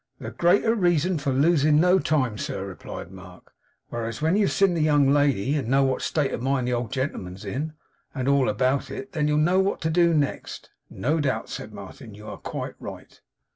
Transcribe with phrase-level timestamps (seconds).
[0.19, 3.53] 'The greater reason for losing no time, sir,' replied Mark.
[3.89, 6.91] 'Whereas, when you've seen the young lady; and know what state of mind the old
[6.91, 7.73] gentleman's in,
[8.15, 12.15] and all about it; then you'll know what to do next.' 'No doubt,' said Martin.
[12.15, 13.21] 'You are quite right.